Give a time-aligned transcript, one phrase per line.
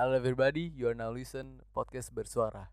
[0.00, 2.72] Halo everybody, you are now listen podcast bersuara.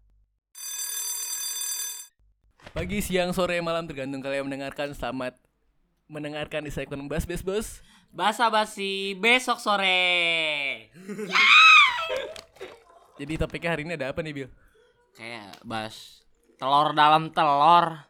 [2.71, 4.95] Pagi, siang, sore, malam tergantung kalian mendengarkan.
[4.95, 5.35] Selamat
[6.07, 7.83] mendengarkan di segmen Bas Bes Bos.
[8.15, 10.87] Basa basi besok sore.
[13.19, 14.47] Jadi topiknya hari ini ada apa nih, Bil?
[15.11, 16.23] Kayak bahas
[16.55, 18.07] telur dalam telur.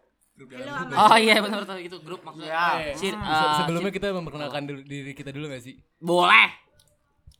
[0.93, 2.53] Oh iya benar benar itu grup maksudnya.
[2.53, 2.93] Ya.
[2.93, 5.81] Si- Se- eh, sebelumnya kita memperkenalkan dulu diri kita dulu gak sih?
[5.97, 6.53] boleh.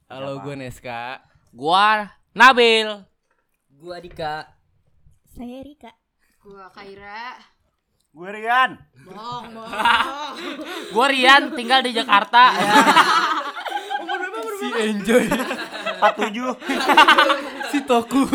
[0.10, 1.37] Halo, gue Neska.
[1.58, 2.06] Gua
[2.38, 2.86] Nabil.
[3.82, 4.46] Gua Dika.
[5.26, 5.90] Saya Rika.
[6.46, 7.34] Gua Kaira.
[8.14, 8.78] Gue Rian.
[9.06, 10.34] Bohong, bohong.
[10.94, 12.54] Gua Rian tinggal di Jakarta.
[14.58, 16.34] Si Enjoy, 47.
[17.70, 18.26] si Toku.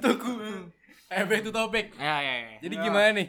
[0.00, 0.32] Toku.
[1.12, 1.92] Eh, back to topic.
[2.00, 2.56] ya ya ya.
[2.64, 3.28] Jadi gimana nih?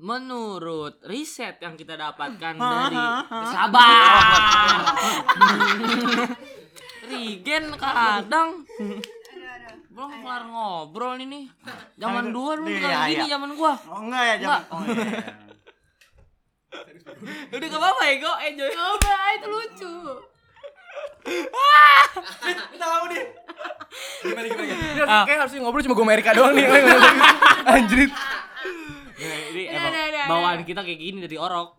[0.00, 2.96] Menurut riset yang kita dapatkan dari
[3.52, 3.92] sabar.
[7.20, 8.64] Rigen kadang
[9.90, 11.44] belum kelar ngobrol ini nih.
[12.00, 13.32] Zaman dua dulu kayak gini iya.
[13.36, 13.76] zaman gua.
[13.92, 14.34] Oh enggak ya.
[14.40, 14.62] Enggak.
[14.72, 15.20] Oh iya.
[17.58, 18.70] Udah gak apa-apa ya, go enjoy.
[18.72, 19.94] Coba itu lucu.
[24.22, 24.64] Gimana gimana?
[24.64, 25.04] gimana?
[25.04, 25.24] Ah.
[25.28, 26.64] Kayak harusnya ngobrol cuma gue Amerika doang nih.
[27.76, 28.12] Anjrit.
[29.20, 29.92] Ya, ini emang
[30.32, 31.76] bawaan kita kayak gini dari orok.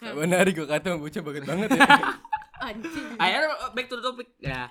[0.00, 1.84] Benar gue kata bocah banget banget ya.
[2.66, 3.14] Anjing.
[3.22, 3.46] Ayo
[3.78, 4.28] back to the topic.
[4.42, 4.66] Ya.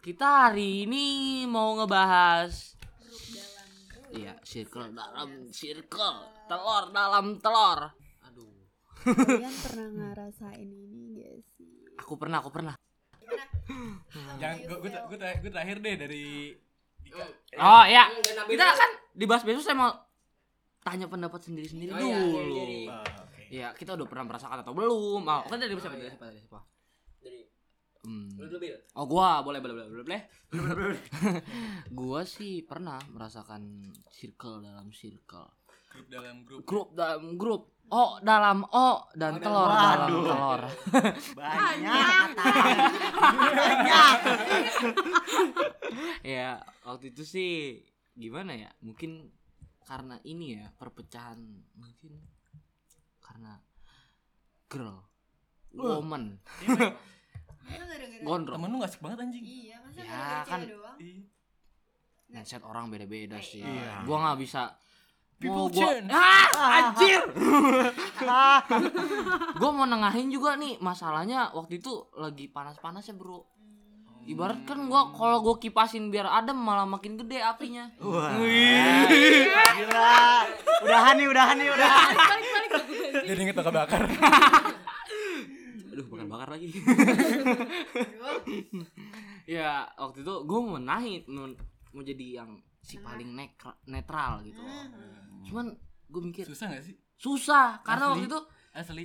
[0.00, 1.04] Kita hari ini
[1.44, 2.72] mau ngebahas
[4.12, 7.96] Iya, circle dalam circle, telur dalam telur.
[8.28, 8.52] Aduh.
[9.08, 11.72] Kalian pernah ngerasain ini gak sih?
[11.96, 12.76] Aku pernah, aku pernah.
[14.36, 16.52] Jangan gue gue gue gue terakhir deh dari
[17.56, 18.08] Oh ya,
[18.48, 19.92] kita kan dibahas besok saya mau
[20.84, 22.92] tanya pendapat sendiri-sendiri dulu.
[23.48, 25.24] Ya, kita udah pernah merasakan atau belum?
[25.24, 25.96] Oh, kan dari siapa?
[25.96, 26.28] Dari siapa?
[26.28, 26.60] Dari siapa?
[28.02, 28.34] Hmm.
[28.98, 30.22] Oh gua boleh boleh boleh boleh boleh.
[31.98, 35.46] gua sih pernah merasakan circle dalam circle.
[35.92, 36.60] grup dalam grup.
[36.66, 37.62] Grup dalam grup.
[37.92, 40.24] Oh dalam O dan telur dalam Waduh.
[40.24, 40.62] telur.
[41.38, 42.44] Banyak kata.
[46.24, 47.52] ya waktu itu sih
[48.16, 48.70] gimana ya?
[48.82, 49.30] Mungkin
[49.86, 51.38] karena ini ya perpecahan
[51.76, 52.16] mungkin
[53.20, 53.60] karena
[54.72, 55.04] girl,
[55.76, 56.40] woman,
[57.68, 58.58] Emang gara-gara gondrong.
[58.58, 59.44] Temen lu gak asik banget anjing.
[59.44, 60.60] Iya, masa Ya, gara-gara kan.
[60.64, 60.98] doang?
[60.98, 61.20] Iya.
[62.32, 63.60] Mindset orang beda-beda sih.
[63.60, 64.02] Iya.
[64.02, 64.62] Gua nggak bisa
[65.36, 66.08] People mau gua change.
[66.08, 67.20] ah, anjir.
[69.58, 73.42] gua mau nengahin juga nih masalahnya waktu itu lagi panas-panasnya, Bro.
[74.22, 77.90] Ibarat kan gua kalau gua kipasin biar adem malah makin gede apinya.
[77.98, 78.30] Wah.
[78.38, 80.14] Gila.
[80.86, 82.14] Udahan nih, udahan nih, udahan.
[83.26, 84.02] Jadi inget bakar.
[86.42, 86.74] Bakar lagi.
[89.48, 91.46] ya, waktu itu gua mau naik mau,
[91.92, 94.58] mau jadi yang si paling nekra- netral gitu.
[95.46, 95.70] Cuman
[96.04, 96.98] gua mikir Susah gak sih?
[97.14, 98.14] susah karena Asli.
[98.18, 98.40] waktu itu
[98.74, 99.04] Asli.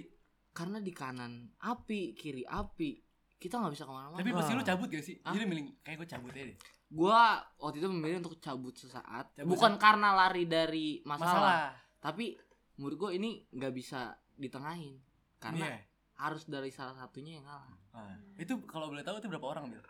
[0.49, 2.97] karena di kanan api kiri api
[3.37, 5.21] kita nggak bisa ke mana-mana Tapi pasti lu cabut gak sih?
[5.21, 5.29] Hah?
[5.31, 6.57] Jadi milih kayak gue cabut aja deh.
[6.89, 7.21] gua
[7.61, 11.69] waktu itu memilih untuk cabut sesaat Cabut bukan karena lari dari masalah, Masalah.
[12.01, 12.33] tapi
[12.75, 14.97] menurut gua ini nggak bisa ditengahin
[15.37, 15.77] karena Iya.
[16.17, 19.81] Harus dari salah satunya yang ngalah Ah, itu kalau boleh tahu itu berapa orang, Bil?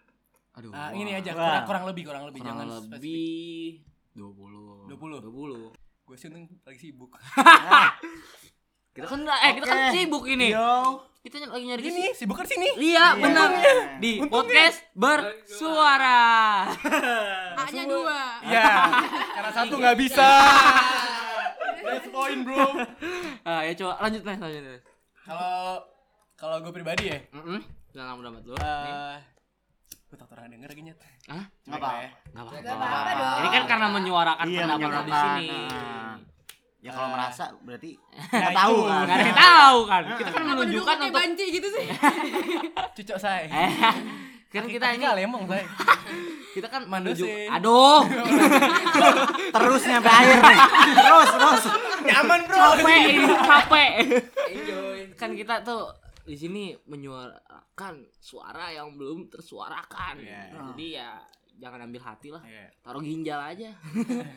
[0.53, 0.91] aduh Ah, wah.
[0.91, 3.83] ini aja kurang, kurang lebih, kurang lebih kurang jangan lebih
[4.13, 5.21] 20 20.
[5.23, 7.11] 20 Gue sih untung lagi sibuk.
[8.95, 11.03] kita kan eh kita kan sibuk ini Yo.
[11.19, 12.65] kita lagi nyari Ini sibuk kan sini.
[12.77, 13.19] iya Iya.
[13.19, 13.75] benar Untungnya.
[13.99, 16.23] di podcast bersuara
[17.61, 18.19] A-nya dua.
[18.41, 18.69] Iya.
[19.35, 20.29] Karena satu nggak bisa.
[21.85, 22.67] That's point, bro.
[23.43, 24.79] ah ya coba lanjut nih lanjut nih
[25.21, 25.83] Kalau
[26.37, 27.19] kalau gue pribadi ya.
[27.91, 28.55] Jangan lama dapat lu.
[28.55, 29.17] eh
[30.07, 30.99] gue tak orang denger lagi nyet.
[31.27, 31.43] Hah?
[31.61, 31.89] Cuma apa?
[31.97, 32.09] ya.
[32.31, 32.61] Enggak apa-apa.
[32.61, 33.35] Nggak apa-apa dong.
[33.35, 35.47] Ini kan karena menyuarakan Iya, pendapat lu di sini.
[35.67, 36.15] Nah.
[36.77, 37.11] Ya kalau Ah.
[37.11, 39.01] merasa berarti Nah, nggak tahu kan.
[39.03, 40.03] Enggak ada yang tahu kan.
[40.15, 41.85] Kita kan menunjukkan untuk banci gitu sih?
[42.95, 43.43] Cucok saya.
[43.43, 43.71] eh
[44.53, 45.65] kan kita ini lemong saya.
[46.55, 48.01] kita kan menunjuk aduh
[49.51, 50.59] Terus nyampe akhir nih.
[50.95, 51.63] Terus, terus.
[51.99, 52.57] Nyaman, bro.
[52.71, 53.03] capek
[53.43, 53.91] capek
[55.17, 55.91] kan kita tuh
[56.27, 60.41] di sini menyuarakan suara yang belum tersuarakan Iya.
[60.73, 61.09] jadi ya
[61.57, 62.67] jangan ambil hati lah Iya.
[62.79, 63.71] taruh ginjal aja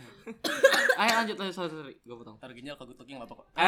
[1.01, 3.49] ayo lanjut lanjut sorry sorry gue potong Taruh ginjal kalau gue nggak apa kok.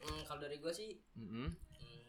[0.00, 1.52] Hmm, kalau dari gua sih Mm-mm.
[1.52, 2.00] hmm,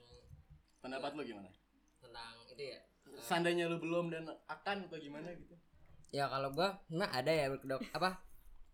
[0.79, 1.51] Pendapat lu gimana?
[1.99, 2.79] tentang itu ya.
[3.19, 5.59] Seandainya lu belum dan akan atau gimana gitu?
[6.09, 8.15] Ya kalau gua nggak ada ya berkedok apa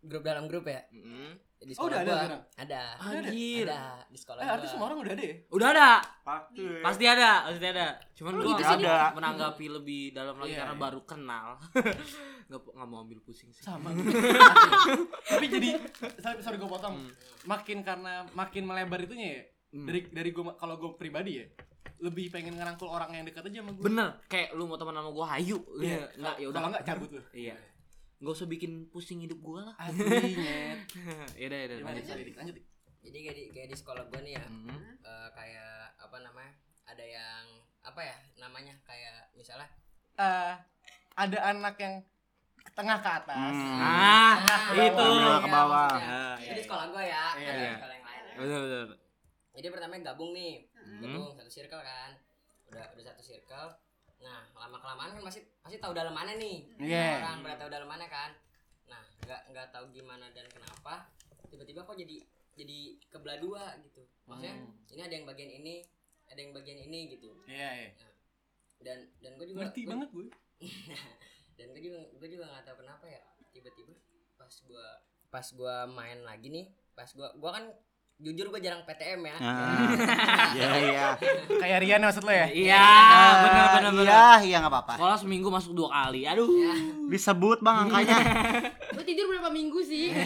[0.00, 0.80] grup dalam grup ya.
[0.90, 1.34] Mm-mm.
[1.58, 2.42] Di Oh, sekolah udah ada gua sekarang?
[2.54, 2.82] ada.
[3.00, 3.66] Anjir.
[3.66, 4.54] Ada di sekolah Eh, gua.
[4.54, 5.36] artis semua orang udah ada ya?
[5.50, 5.90] Udah ada.
[6.22, 6.62] Pasti.
[6.78, 7.86] Pasti ada, pasti ada.
[8.14, 9.10] Cuman Oh, gua gitu Dik.
[9.12, 10.80] menanggapi lebih dalam lagi Iya, karena iya.
[10.80, 11.46] baru kenal.
[12.48, 13.60] Nggak nggak mau ambil pusing sih.
[13.60, 13.90] Sama.
[15.26, 15.68] Tapi jadi
[16.16, 16.96] sorry, sorry gue potong.
[16.96, 17.10] Hmm.
[17.44, 19.42] Makin karena makin melebar itunya ya.
[19.70, 19.84] Hmm.
[19.84, 21.46] Dari dari gue kalau gue pribadi ya
[21.98, 23.82] lebih pengen ngerangkul orang yang dekat aja sama gue.
[23.82, 25.58] Bener, kayak lu mau teman sama gua hayu.
[25.76, 26.54] Iya, enggak ya udah.
[26.54, 27.22] Kalau enggak cabut lu.
[27.34, 27.56] Iya.
[28.18, 29.74] Nggak usah bikin pusing hidup gua lah.
[29.78, 30.02] Asli
[30.34, 30.78] nyet.
[31.38, 31.76] ya udah, ya udah.
[31.78, 32.34] Gimana lanjut.
[32.34, 32.54] lanjut.
[32.54, 32.64] Dik.
[33.00, 34.44] Jadi kayak di, kayak di sekolah gua nih ya.
[34.44, 34.78] Mhm.
[35.00, 36.52] eh, kayak apa namanya?
[36.84, 37.44] Ada yang
[37.80, 38.74] apa ya namanya?
[38.82, 39.68] Kayak misalnya
[40.14, 40.54] Eh,
[41.14, 41.94] ada anak yang
[42.68, 43.38] tengah ke atas.
[43.38, 43.78] Hmm.
[43.78, 44.34] Ah,
[44.68, 44.98] Ke itu.
[44.98, 45.38] bawah.
[45.38, 45.86] ke bawah.
[45.88, 46.10] maksudnya.
[46.10, 46.54] Ah, Jadi iya.
[46.54, 47.72] di sekolah gua ya, Iya, ada iya.
[47.72, 48.22] sekolah yang lain.
[48.24, 48.34] ya.
[48.36, 48.88] Bener, bener.
[49.52, 51.00] Jadi pertama gabung nih, Hmm.
[51.00, 52.10] gabung satu circle kan.
[52.66, 53.68] Udah udah satu circle.
[54.18, 56.66] Nah, lama kelamaan kan masih masih tahu dalam mana nih.
[56.76, 57.22] Iya.
[57.22, 58.30] Orang pada tahu dalam mana kan.
[58.86, 61.06] Nah, nggak nggak tahu gimana dan kenapa
[61.46, 62.16] tiba-tiba kok jadi
[62.52, 62.78] jadi
[63.08, 64.02] kebelah dua gitu.
[64.24, 64.74] Maksudnya Hmm.
[64.88, 65.74] ini ada yang bagian ini,
[66.26, 67.30] ada yang bagian ini gitu.
[67.46, 67.90] Iya, iya.
[68.78, 70.26] Dan dan gue juga Ngerti gua- banget gue.
[71.56, 73.94] dan gue juga gue juga nggak tahu kenapa ya tiba-tiba
[74.36, 74.86] pas gue
[75.28, 77.64] pas gue main lagi nih pas gue gue kan
[78.18, 79.90] jujur gue jarang PTM ya Ah.
[80.50, 81.06] Iya iya.
[81.48, 82.46] Kayak Rian maksud lo ya?
[82.48, 82.86] Iya,
[83.40, 84.04] bener bener bener.
[84.04, 84.92] Iya iya nggak apa-apa.
[84.96, 86.24] Sekolah seminggu masuk dua kali.
[86.24, 86.50] Aduh.
[86.50, 86.74] ya
[87.06, 88.18] Disebut bang angkanya.
[88.96, 90.10] Lu tidur berapa minggu sih?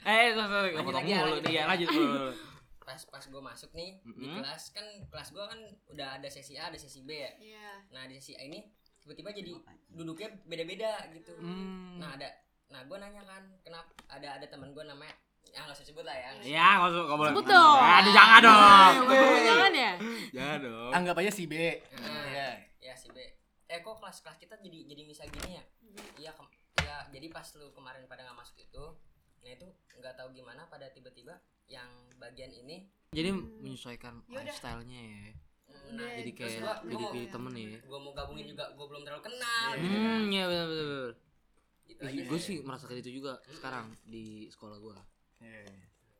[0.00, 1.28] Eh, sorry, sorry, Lanjut lagi ya, mulu.
[1.34, 1.84] lanjut Iya, lagi.
[1.84, 1.88] lanjut.
[1.92, 2.28] dulu.
[2.88, 4.40] pas pas gue masuk nih di Mm-mm.
[4.40, 7.68] kelas kan kelas gue kan udah ada sesi A ada sesi B ya Iya.
[7.90, 8.64] nah di sesi A ini
[8.98, 9.52] tiba-tiba jadi
[9.90, 12.00] duduknya beda-beda gitu Hmm.
[12.00, 12.24] nah ada
[12.66, 15.12] nah gue nanya kan kenapa ada ada teman gue namanya
[15.48, 17.30] ya nggak usah sebut lah ya Ya, nggak usah, nggak boleh.
[17.32, 17.78] Sebut dong.
[17.80, 18.94] Aduh, jangan dong.
[19.42, 19.92] Jangan ya?
[20.30, 20.90] Jangan dong.
[20.92, 21.54] Anggap aja si B.
[21.94, 22.48] Nah, Iya.
[22.80, 23.18] ya si B
[23.68, 25.64] eh kok kelas kelas kita jadi jadi misal gini ya
[26.16, 26.32] iya
[26.78, 28.80] ya jadi pas lu kemarin pada nggak masuk itu
[29.38, 31.36] nah itu nggak tahu gimana pada tiba-tiba
[31.66, 31.84] yang
[32.16, 35.20] bagian ini Jadi menyesuaikan lifestyle-nya ya.
[35.90, 37.78] nah Jadi terus kayak gua, mau pilih-pilih temen ya.
[37.84, 41.10] gua mau gabungin juga gua belum terlalu kenal Hmm, ya benar benar.
[41.84, 44.96] gitu Gue sih merasakan itu juga sekarang di sekolah gue.
[45.38, 45.60] Iya.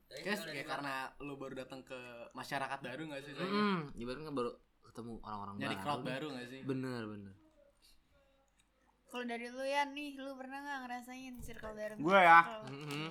[0.08, 1.98] Tapi Kayak karena lu baru datang ke
[2.32, 3.32] masyarakat baru gak sih?
[3.36, 4.50] Hmm, ibaratnya kan baru
[4.82, 5.82] ketemu orang-orang Nyari baru.
[5.84, 6.60] crowd baru gak sih?
[6.64, 7.34] Bener bener.
[9.08, 11.96] Kalau dari lu ya nih, lu pernah nggak ngerasain circle dark?
[11.96, 12.40] Gue ya.
[12.68, 13.08] Mhm.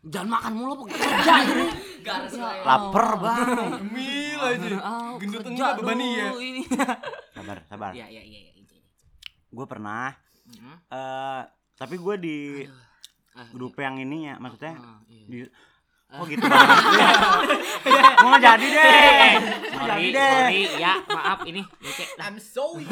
[0.00, 1.66] Jangan makan mulu apa kerja ini.
[2.00, 2.62] garis lah ya.
[2.64, 3.82] Laper bang.
[3.90, 4.76] Mil aja.
[5.18, 6.28] Gendut enggak beban ya.
[6.38, 6.62] ini.
[7.34, 7.92] Sabar sabar.
[7.92, 8.52] Iya iya iya iya.
[8.56, 8.96] itu, itu.
[9.50, 10.14] Gue pernah.
[10.46, 10.74] Mhm.
[10.88, 11.42] eh
[11.74, 12.36] tapi gue di
[13.30, 15.24] Ah, grup yang ininya maksudnya ah, iya.
[15.24, 15.38] di
[16.10, 19.32] Oh gitu nggak jadi deh
[19.70, 22.82] Sorry, jadi deh sorry, ya maaf ini Oke, I'm sorry.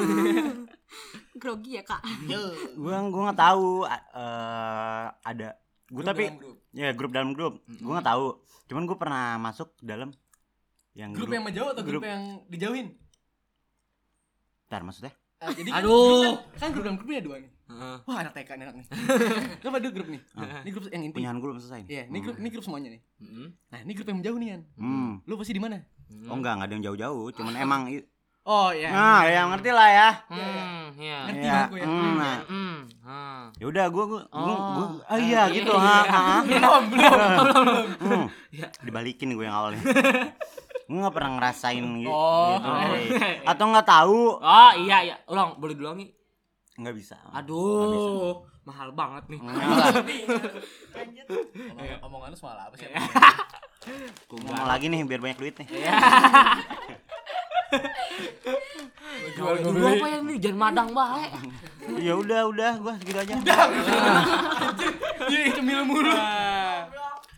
[1.37, 1.99] Grogi ya kak?
[2.75, 4.01] Gue gue nggak tahu eh
[5.19, 5.59] ada
[5.89, 6.55] Gue Grup tapi grup.
[6.71, 10.13] ya grup dalam grup Gue nggak tahu Cuman gue pernah masuk dalam
[10.95, 12.95] yang Grup yang menjauh atau grup, grup- yang dijauhin?
[14.69, 15.91] Ntar maksudnya Ah, jadi kan Aduh.
[15.91, 17.51] grup kan, kan grup dalam grupnya dua nih.
[17.69, 17.97] Heeh.
[18.03, 18.87] Wah anak TK nih anak nih.
[19.59, 20.21] Coba dua grup nih.
[20.65, 21.15] Ini grup yang inti.
[21.15, 21.91] Punyahan gue belum selesai nih.
[21.91, 23.01] Iya, ini grup ini grup semuanya nih.
[23.19, 23.47] Mhm.
[23.69, 24.63] Nah, ini grup yang menjauh nih kan.
[24.75, 25.13] Hmm.
[25.23, 25.77] Lu pasti di mana?
[26.25, 28.09] Oh enggak, enggak ada yang jauh-jauh Cuman emang i-
[28.43, 28.89] Oh iya.
[28.89, 31.19] Nah ya ngerti lah ya Hmm, iya.
[31.23, 31.85] Ngerti Iya, banget gue ya.
[31.87, 32.39] hmm, nah.
[32.43, 33.45] Hmm, ah.
[33.55, 34.89] Ya udah gue gue gue Oh.
[35.05, 36.09] ah iya Iya, gitu iya, ha iya.
[36.09, 36.37] ha.
[36.43, 37.87] Belum, belum.
[38.01, 38.25] Hmm.
[38.49, 38.67] Iya.
[38.81, 39.85] Dibalikin gue yang awalnya.
[40.89, 42.09] gue gak pernah ngerasain gitu.
[42.09, 42.57] Oh.
[42.57, 43.21] gitu.
[43.45, 44.21] Atau nggak tahu?
[44.35, 45.17] Oh, iya iya.
[45.27, 46.09] Ulang, boleh diulangi?
[46.79, 47.19] Nggak bisa.
[47.33, 49.41] Aduh, mahal banget nih.
[50.97, 51.27] Lanjut.
[51.75, 52.87] Omong- Omongan lu soal apa sih?
[54.31, 55.69] Ngomong lagi nih biar banyak duit nih.
[59.31, 59.99] Jual gue beli.
[59.99, 60.39] apa yang nih?
[60.41, 61.27] Jangan madang bae.
[61.99, 63.35] ya udah udah gue segitu aja.
[65.25, 66.13] Dia cemil mulu.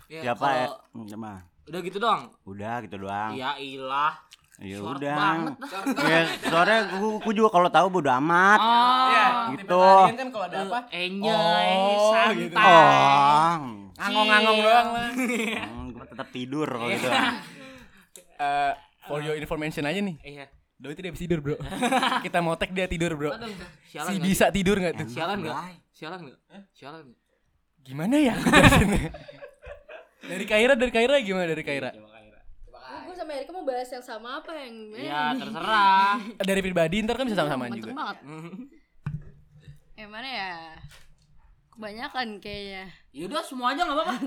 [0.07, 0.67] Ya, Siapa ya?
[0.67, 1.31] kalau- Hmm, Siapa?
[1.67, 2.23] Udah gitu doang.
[2.45, 3.31] Udah gitu doang.
[3.33, 4.15] Ya ilah.
[4.61, 5.17] Ya Short udah.
[5.17, 5.55] banget
[6.13, 8.61] Ya soalnya gue, juga kalau tahu bodo amat.
[8.61, 9.27] Oh, Iya,
[9.57, 9.81] gitu.
[10.13, 10.79] kan kalau ada apa?
[10.91, 12.37] enjoy, Oh, santai.
[12.39, 12.55] gitu.
[12.55, 13.55] Oh.
[13.97, 15.11] Ngangong-ngangong doang lah.
[15.71, 17.09] Hmm, gue tetap tidur kalau gitu.
[18.37, 20.17] Eh, for your information aja nih.
[20.21, 20.47] Iya.
[20.77, 21.57] Doi tidak bisa tidur, Bro.
[22.25, 23.33] Kita mau tag dia tidur, Bro.
[23.33, 23.49] Aduh,
[23.87, 24.25] sialan Si nggak?
[24.25, 25.09] bisa tidur nggak tuh?
[25.09, 25.57] Sialan enggak?
[25.57, 25.77] Enggak.
[25.91, 26.39] Sialan enggak?
[26.73, 27.21] Sialan enggak?
[27.81, 28.35] Gimana ya?
[30.23, 31.91] dari Kaira, dari Kaira gimana dari Kaira?
[33.31, 33.47] Coba Kaira.
[33.47, 36.19] Gue sama Erika mau bahas yang sama apa yang Ya, terserah.
[36.51, 37.93] Dari pribadi ntar kan bisa sama-samaan juga.
[37.95, 38.19] banget.
[40.01, 40.55] Yang mana ya?
[41.71, 42.85] Kebanyakan kayaknya.
[43.13, 44.15] Ya udah semua aja enggak apa-apa.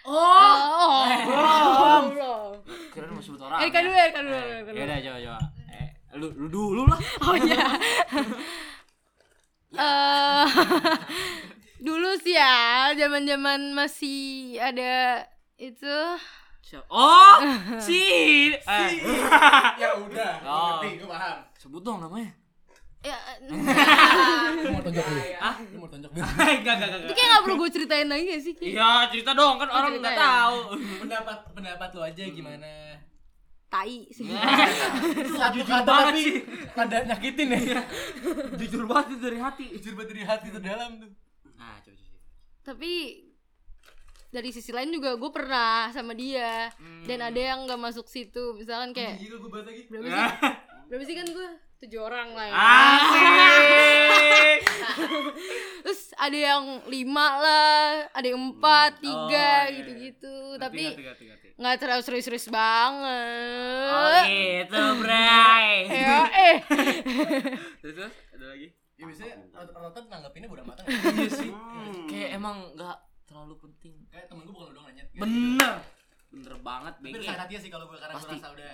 [0.00, 2.02] Oh, oh, belum.
[2.16, 2.52] belum.
[2.88, 3.60] Kirain mau sebut orang.
[3.60, 3.84] Erika ya.
[3.84, 4.38] dulu, Erika dulu,
[4.72, 5.40] Ya udah coba coba.
[5.68, 6.98] Eh, lu lu dulu lah.
[7.20, 7.68] Oh iya.
[9.76, 10.46] Eh,
[11.84, 15.28] dulu sosial zaman-zaman masih ada
[15.60, 15.96] itu
[16.60, 16.84] Siap.
[16.86, 17.36] Oh,
[17.86, 18.02] si.
[18.52, 18.90] Eh,
[19.76, 20.78] ya udah, Oh.
[20.78, 21.36] ngerti, gue paham.
[21.56, 22.30] sebut dong namanya.
[23.00, 23.16] ya
[23.48, 23.56] Lu
[24.70, 25.20] mau tonjok dulu?
[25.38, 26.20] Ah, Lu mau tonjok dulu?
[26.52, 26.88] enggak enggak enggak.
[26.90, 27.16] itu enggak.
[27.16, 28.54] kayak gak perlu gue ceritain lagi gak sih?
[28.62, 30.20] Iya, cerita dong kan orang cerita nggak ya?
[30.20, 30.56] tahu.
[31.00, 32.70] pendapat pendapat lu aja gimana?
[33.70, 34.26] tai sih
[35.30, 36.42] Satu Jujur kata tapi sih.
[36.76, 37.82] ada nyakitin ya.
[38.52, 39.66] Jujur banget dari hati.
[39.72, 41.10] Jujur banget dari hati terdalam tuh.
[41.54, 42.18] Nah, coba coba.
[42.60, 42.92] tapi
[44.30, 46.70] dari sisi lain juga gue pernah sama dia.
[47.04, 48.54] Dan ada yang gak masuk situ.
[48.54, 49.82] Misalkan kayak Gila gue bahas lagi.
[49.90, 50.26] berapa sih?
[50.90, 51.48] Berapa sih kan gue
[51.80, 52.54] tujuh orang lah ya.
[52.58, 54.58] Asik.
[55.86, 60.34] terus ada yang lima lah ada yang empat tiga Oh, iya, gitu-gitu.
[60.58, 60.84] Ngerti, tapi
[61.56, 63.86] nggak terlalu serius-serius banget.
[63.86, 65.74] Oh gitu, Bray.
[66.04, 66.56] ya eh.
[67.80, 68.66] Terus terus, ada lagi?
[68.98, 70.84] Ya biasanya rata-rata nanggapinnya bodo amat.
[70.84, 71.50] Iya sih.
[72.10, 72.96] Kayak emang nggak
[73.30, 73.94] terlalu penting.
[74.08, 75.04] Kayak temen gue bukan lu doang nanya.
[75.14, 75.74] Bener.
[76.28, 77.16] Bener banget, Tapi BG.
[77.20, 78.34] udah sakit sih kalau gue karena gue Pasti.
[78.36, 78.72] rasa udah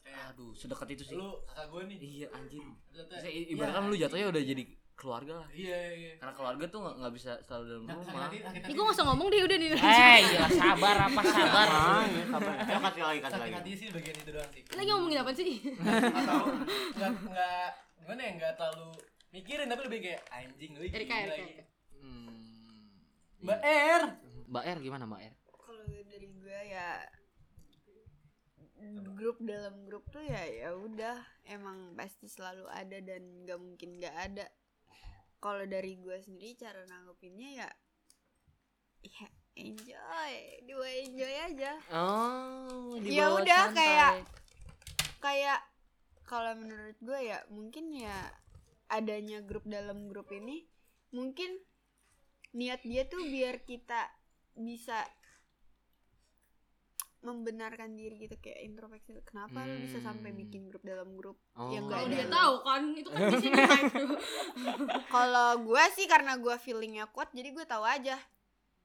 [0.00, 1.14] kayak Aduh, sedekat itu sih.
[1.14, 1.98] lu kakak gue nih.
[1.98, 2.62] Iya anjir.
[2.84, 4.62] Ternyata- Maksudnya i- ibaratkan lu jatuhnya udah jadi
[4.94, 5.48] keluarga lah.
[5.50, 6.12] Iya iya.
[6.16, 8.04] Karena keluarga tuh nggak nggak bisa selalu dalam Nah, rumah.
[8.04, 8.72] sakit hati, sakit Ih, hati.
[8.72, 11.68] gue gak usah ngomong deh udah nih Eh, iya sabar apa sabar.
[11.68, 12.54] Ah, ya, sabar.
[12.60, 13.54] Ayo kasih lagi, kasih Sakit lagi.
[13.56, 14.62] hati sih bagian itu doang sih.
[14.68, 15.50] lagi ngomongin apa sih
[16.14, 16.42] Atau
[16.92, 18.88] enggak enggak gimana ya enggak terlalu
[19.32, 21.54] mikirin tapi lebih kayak anjing lu gila lagi.
[21.96, 22.43] Hmm.
[23.44, 24.02] Mbak R.
[24.48, 25.34] Mbak R gimana Mbak R?
[25.54, 26.90] kalau dari gue ya
[29.16, 34.12] grup dalam grup tuh ya ya udah emang pasti selalu ada dan nggak mungkin nggak
[34.12, 34.46] ada
[35.38, 37.68] kalau dari gue sendiri cara nanggepinnya ya
[39.02, 40.32] ya enjoy
[40.64, 44.24] dua enjoy aja Oh, Ya udah, kayak-
[45.18, 45.60] kayak
[46.24, 48.32] kalau menurut gue ya mungkin ya
[48.88, 50.64] adanya grup dalam grup ini
[51.10, 51.56] mungkin
[52.54, 54.06] niat dia tuh biar kita
[54.54, 55.02] bisa
[57.20, 60.38] membenarkan diri gitu kayak introspeksi kenapa lu bisa sampai Hmm.
[60.38, 61.72] bikin grup dalam grup Oh.
[61.72, 64.16] yang kalau gak dia ada tahu kan itu kan di sini itu
[65.14, 68.20] kalau gue sih karena gue feelingnya kuat jadi gue tahu aja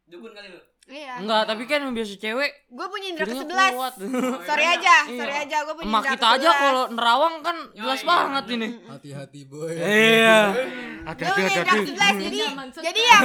[0.08, 0.62] Dukun kali lu.
[0.90, 3.94] Iya Enggak, tapi kan yang biasa cewek gue punya indra ke-11 kuat.
[4.44, 5.16] sorry aja Iya.
[5.16, 6.60] sorry aja gue punya Emak indra kita aja ke-11.
[6.60, 8.68] kalau nerawang kan jelas banget ini.
[8.84, 9.70] Hati-hati boy.
[9.72, 10.40] Iya.
[11.08, 12.40] Gue punya indra ke-11 jadi
[12.80, 13.24] jadi yang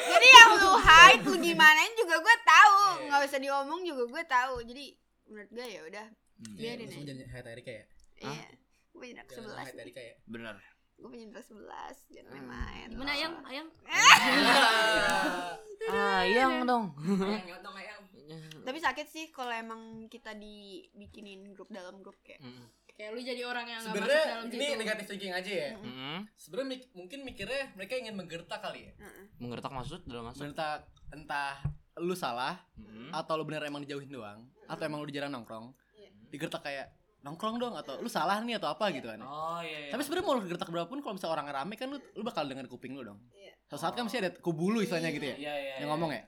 [0.00, 4.54] jadi yang lu hide lu gimanain juga gue tahu nggak usah diomong juga gue tahu
[4.62, 4.84] jadi
[5.26, 6.06] menurut gue ya udah
[6.52, 7.84] biarin Langsung aja jangan hate Erika ya.
[8.20, 8.46] iya
[8.90, 10.14] gue punya indra Jangan ke-11 hate Erika ya.
[10.24, 10.54] Bener.
[11.00, 13.68] Gue punya indra ke-11 jangan main-main gimana ayang ayang
[15.90, 16.94] Ayang dong.
[17.00, 18.00] Ayang nyotong ayang.
[18.62, 22.38] tapi sakit sih kalau emang kita dibikinin grup dalam grup kayak
[22.86, 25.68] kayak lu jadi orang yang Sebenarnya dalam ini situ negatif thinking aja ya.
[25.74, 26.16] Mm-mm.
[26.36, 28.92] Sebenarnya mik- mungkin mikirnya mereka ingin menggertak kali ya.
[29.00, 29.24] Heeh.
[29.40, 30.40] Menggertak maksud dalam maksud.
[30.44, 31.54] Menggertak entah
[31.96, 33.08] lu salah Mm-mm.
[33.10, 35.72] atau lu bener emang dijauhin doang atau emang lu dijarang nongkrong.
[35.96, 36.10] Iya.
[36.28, 36.86] Digertak kayak
[37.20, 39.20] nongkrong dong atau lu salah nih atau apa gitu kan.
[39.20, 39.88] Oh iya.
[39.88, 39.90] iya.
[39.92, 42.64] Tapi sebenarnya mau lu gertak berapapun kalau misalnya orang rame kan lu, lu bakal denger
[42.64, 43.20] kuping lu dong.
[43.36, 43.52] Iya.
[43.68, 45.36] Suatu saat kan mesti ada kubu lu istilahnya gitu ya.
[45.36, 45.74] Iya iya.
[45.84, 46.22] Yang ngomong ya.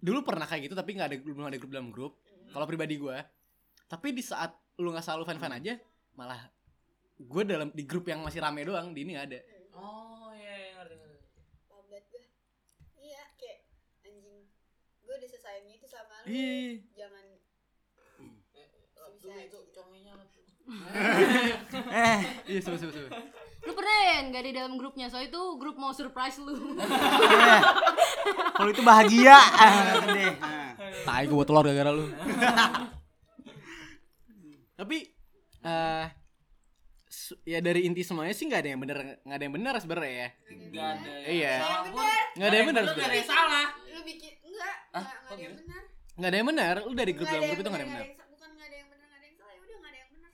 [0.00, 2.12] Dulu pernah kayak gitu tapi nggak ada belum ada grup dalam grup.
[2.50, 3.22] Kalau pribadi gua.
[3.86, 5.78] Tapi di saat lu nggak selalu fan-fan aja,
[6.14, 6.50] malah
[7.20, 9.40] gue dalam di grup yang masih rame doang di ini nggak ada.
[9.76, 11.18] Oh iya iya ngerti ngerti.
[11.68, 12.22] Pabat gue
[12.96, 13.58] iya kayak
[14.02, 14.46] anjing
[15.04, 16.80] gue udah sesayang itu sama lu Iya.
[16.96, 17.26] jangan
[19.22, 19.58] itu
[21.90, 23.08] Eh, Iya, suwe suwe.
[23.60, 27.60] lu pernah ya nggak di dalam grupnya so itu grup mau surprise lu eh.
[28.54, 29.36] Kalau itu bahagia.
[29.36, 30.32] Ah, deh.
[30.38, 30.72] Ah.
[31.02, 32.08] Tai gue buat telur gara-gara lu.
[34.74, 34.96] Tapi
[35.60, 36.06] eh
[37.44, 40.28] ya dari inti semuanya sih nggak ada yang bener nggak ada yang benar sebenarnya ya.
[40.48, 41.10] Enggak ada.
[41.26, 41.54] Iya.
[42.32, 43.66] Nggak ada yang benar Nggak ada yang salah.
[43.86, 45.82] lu bikin enggak enggak kok enggak ada yang benar
[46.16, 46.74] Nggak ada yang benar.
[46.80, 48.16] Lu dari grup Nggak dalam grup itu yang nggak ada yang benar, benar.
[48.16, 50.10] sa- bukan nggak ada yang benar nggak ada yang salah ya udah nggak ada yang
[50.16, 50.32] benar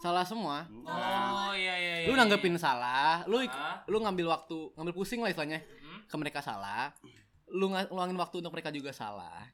[0.00, 0.90] salah semua semua.
[0.90, 2.08] Oh iya iya iya.
[2.08, 3.84] Lu nanggepin salah, lu ik- Ah.
[3.84, 5.60] lu ngambil waktu, ngambil pusing lah istilahnya.
[5.60, 6.00] Hmm.
[6.04, 6.90] Ke mereka salah.
[7.46, 9.44] Lu nga- luangin waktu untuk mereka juga salah.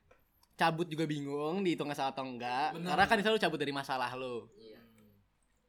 [0.54, 2.72] Cabut juga bingung dihitung nggak salah atau enggak.
[2.72, 2.94] Benar.
[2.94, 4.48] Karena kan misalnya lu cabut dari masalah lu.
[4.54, 4.80] Iya.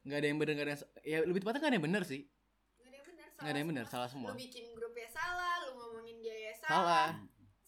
[0.00, 2.20] Nggak ada yang benar, nggak ada yang ya lebih tepatnya nggak ada yang benar sih.
[2.22, 4.30] nggak ada yang benar Nggak ada yang benar, salah semua.
[4.30, 7.06] lu bikin grupnya salah lu ngomongin dia ya salah Salah.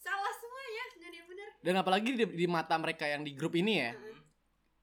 [0.01, 3.53] salah semuanya nggak ada yang benar Dan apalagi di, di mata mereka yang di grup
[3.53, 3.93] ini ya,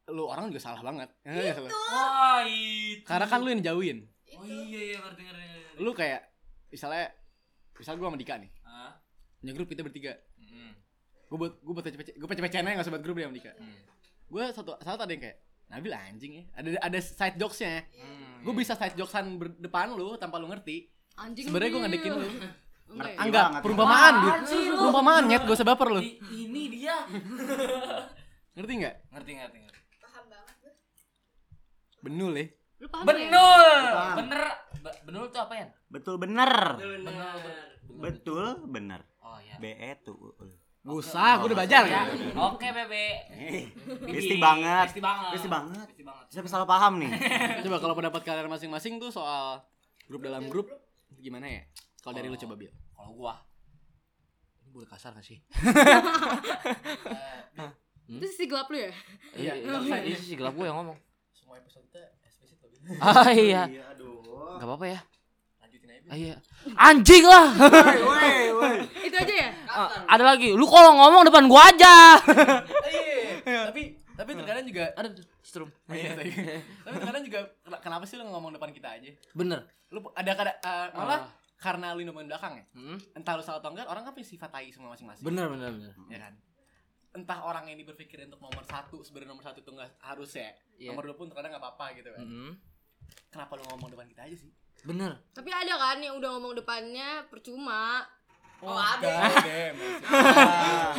[0.08, 1.10] lu orang juga salah banget.
[1.24, 1.68] Ya lu?
[1.68, 3.04] Wah itu.
[3.04, 4.08] Karena kan lu yang jauhin.
[4.34, 5.82] Oh iya iya ngerti ngerti ngerti.
[5.84, 6.22] Lu kayak
[6.68, 7.12] misalnya
[7.74, 8.98] misal gua sama Dika nih, Ah.
[9.38, 10.14] punya grup kita bertiga.
[10.40, 10.72] Mm.
[11.28, 13.52] Gue buat gue buat pece gue pece pecen aja nggak sobat grup dia sama Dika.
[13.54, 13.80] Hmm.
[14.28, 15.38] Gue satu saat ada yang kayak
[15.68, 16.44] Nabil anjing ya.
[16.56, 17.84] Ada ada side jokesnya.
[17.92, 18.40] Hmm.
[18.42, 20.88] Gue bisa side jokesan berdepan lu tanpa lu ngerti.
[21.18, 21.84] anjing Sebenarnya gue lu.
[21.84, 22.28] ngadekin lu.
[22.88, 23.18] Enggak ya?
[23.20, 23.62] Anggap banget.
[23.68, 24.30] perumpamaan, lu?
[24.80, 26.00] Perumpamaan nyet, gak usah baper lu.
[26.32, 26.96] Ini dia
[28.56, 28.96] Ngerti nggak?
[29.12, 29.77] ngerti ngerti ngerti gue
[32.08, 32.46] Benul ya.
[32.78, 33.10] Lu paham ya?
[33.10, 34.16] benul Paham.
[34.18, 34.42] bener
[34.78, 36.52] Be- benul tuh apa ya Betul bener.
[36.78, 37.36] bener
[37.90, 39.02] Betul bener.
[39.20, 40.16] oh iya B E tuh.
[40.80, 42.08] Gak usah, gue udah bajar ya kan.
[42.48, 43.64] oke bebe Eh,
[44.08, 44.88] Besti banget.
[44.88, 45.84] Besti banget Besti banget.
[45.86, 47.12] Besti banget Siapa salah paham nih?
[47.66, 49.68] Coba kalau pendapat kalian masing-masing tuh soal
[50.06, 50.72] grup dalam grup
[51.18, 51.68] gimana ya?
[52.00, 52.72] Kalau dari lu coba Bil.
[52.90, 53.36] kalau gua
[54.62, 55.44] Ini boleh kasar gak sih?
[58.08, 58.92] Itu sisi gelap lu ya?
[59.36, 60.00] iya iya.
[60.00, 60.98] iya sih gelap gua yang ngomong
[61.48, 62.76] Semua episode kita eksplisit loh.
[63.08, 64.20] ah iya aduh.
[64.54, 65.00] nggak apa-apa ya
[65.58, 66.04] Lanjutin aja.
[66.06, 66.36] ah, iya
[66.78, 68.76] anjing lah Woi, woi.
[69.02, 69.50] Itu aja ya?
[69.66, 72.20] Ah, ada lagi lu kalau ngomong depan gua aja
[73.48, 73.72] Iya.
[73.72, 75.08] Tapi tapi terkadang juga ada
[75.40, 76.36] strum Iya, tapi
[76.86, 79.08] terkadang juga kena- kenapa sih lu ngomong depan kita aja?
[79.32, 81.32] bener Lu ada kada eh, malah Ah.
[81.58, 82.66] karena lu ngomong belakang ya.
[82.72, 83.00] Hmm?
[83.14, 85.24] Entah lu salah atau enggak, orang kan punya sifat tai semua masing-masing.
[85.24, 86.34] bener bener bener Ya kan?
[87.18, 90.54] Entah orang ini berpikir untuk nomor satu sebenarnya nomor satu itu nggak harus ya.
[90.78, 90.94] Iya.
[90.94, 92.22] Nomor dua pun terkadang nggak apa-apa gitu kan.
[92.22, 92.54] Hmm.
[93.34, 94.54] Kenapa lu ngomong depan kita aja sih?
[94.86, 98.06] bener Tapi ada kan yang udah ngomong depannya percuma.
[98.62, 99.30] Oh, ada.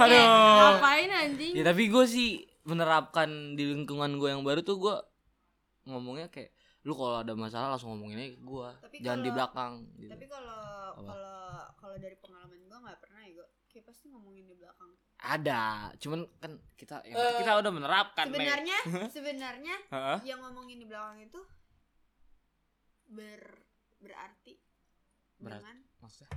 [0.03, 0.15] Aduh.
[0.15, 0.27] Eh,
[0.59, 1.55] ngapain anjing?
[1.59, 4.97] ya tapi gue sih menerapkan di lingkungan gue yang baru tuh gue
[5.91, 6.55] ngomongnya kayak
[6.87, 8.69] lu kalau ada masalah langsung ngomongin aja gue
[9.03, 10.13] jangan di belakang gitu.
[10.15, 14.55] tapi kalau kalau kalau dari pengalaman gue nggak pernah ya gue kayak pasti ngomongin di
[14.55, 15.63] belakang ada
[15.97, 18.39] cuman kan kita penting kita udah menerapkan Meg.
[18.39, 18.79] sebenarnya
[19.17, 20.19] sebenarnya Hah?
[20.23, 21.41] yang ngomongin di belakang itu
[23.09, 23.43] ber
[23.99, 24.55] berarti
[25.37, 26.31] Berat- dengan maksudnya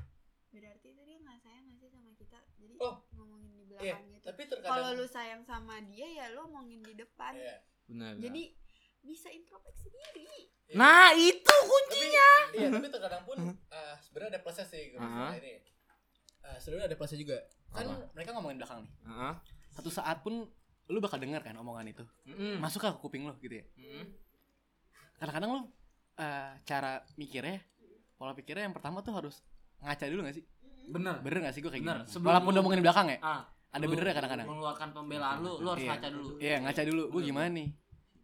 [0.51, 2.95] berarti itu dia nggak sayang nggak sih sama kita jadi Oh.
[3.13, 6.93] ngomongin di Iya, belakang gitu tapi kalau lu sayang sama dia ya lu ngomongin di
[6.95, 7.57] depan Iya.
[7.85, 8.43] benar jadi
[9.01, 14.91] bisa introspeksi diri nah itu kuncinya Iya, tapi terkadang pun eh, sebenarnya ada plusnya sih
[14.93, 15.05] Aha.
[15.29, 15.71] misalnya ini.
[16.43, 17.38] Eh, sebenarnya ada plusnya juga.
[17.69, 18.10] Kan Apa?
[18.12, 18.91] mereka ngomongin belakang nih.
[19.03, 19.33] Heeh.
[19.71, 20.45] Satu saat pun
[20.86, 22.03] lu bakal dengar kan omongan itu.
[22.25, 22.57] Mm-mm.
[22.57, 23.65] Masuk ke kuping lu gitu ya.
[23.75, 24.05] Mm-mm.
[25.15, 25.62] Kadang-kadang lu
[26.17, 27.62] eh, cara mikirnya,
[28.15, 29.41] pola pikirnya yang pertama tuh harus
[29.79, 30.46] ngaca dulu gak sih?
[30.83, 31.98] bener Bener gak sih gue kayak Bener.
[32.03, 32.20] gitu?
[32.20, 33.18] Walaupun udah ngomongin belakang ya.
[33.22, 34.48] ah Ada lu benernya kadang-kadang.
[34.50, 35.92] mengeluarkan pembelaan lu lu harus Iya.
[35.94, 37.03] ngaca dulu Iya, ngaca dulu.
[37.07, 37.68] Gue gimana nih?